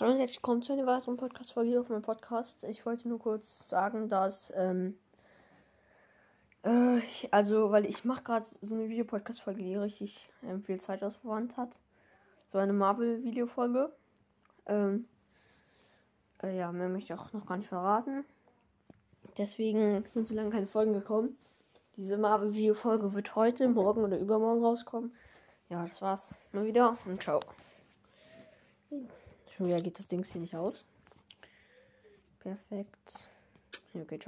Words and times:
Hallo 0.00 0.12
und 0.12 0.18
herzlich 0.18 0.38
willkommen 0.38 0.62
zu 0.62 0.74
einer 0.74 0.86
weiteren 0.86 1.16
Podcast-Folge 1.16 1.80
auf 1.80 1.88
meinem 1.88 2.02
Podcast. 2.02 2.62
Ich 2.62 2.86
wollte 2.86 3.08
nur 3.08 3.18
kurz 3.18 3.68
sagen, 3.68 4.08
dass, 4.08 4.52
ähm, 4.54 4.96
äh, 6.64 6.98
ich, 6.98 7.34
also, 7.34 7.72
weil 7.72 7.84
ich 7.84 8.04
mache 8.04 8.22
gerade 8.22 8.46
so 8.62 8.76
eine 8.76 8.88
Videopodcast-Folge, 8.88 9.60
die 9.60 9.74
richtig 9.74 10.30
ähm, 10.44 10.62
viel 10.62 10.80
Zeit 10.80 11.02
ausverwandt 11.02 11.56
hat. 11.56 11.80
So 12.46 12.58
eine 12.58 12.72
Marvel-Videofolge. 12.74 13.92
Ähm, 14.66 15.08
äh, 16.44 16.56
ja, 16.56 16.70
mehr 16.70 16.88
möchte 16.88 17.12
ich 17.12 17.18
auch 17.18 17.32
noch 17.32 17.44
gar 17.44 17.56
nicht 17.56 17.68
verraten. 17.68 18.24
Deswegen 19.36 20.04
sind 20.04 20.28
so 20.28 20.34
lange 20.36 20.50
keine 20.50 20.68
Folgen 20.68 20.92
gekommen. 20.92 21.36
Diese 21.96 22.18
Marvel-Video-Folge 22.18 23.14
wird 23.14 23.34
heute, 23.34 23.66
morgen 23.66 24.04
oder 24.04 24.16
übermorgen 24.16 24.64
rauskommen. 24.64 25.12
Ja, 25.70 25.84
das 25.84 26.00
war's 26.00 26.36
mal 26.52 26.64
wieder 26.64 26.96
und 27.04 27.20
ciao. 27.20 27.40
Schon 29.58 29.76
geht 29.76 29.98
das 29.98 30.06
Ding 30.06 30.22
hier 30.22 30.40
nicht 30.40 30.54
aus. 30.54 30.84
Perfekt. 32.38 33.28
Okay, 33.92 34.18
ciao. 34.20 34.26